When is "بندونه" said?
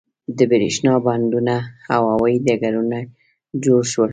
1.05-1.55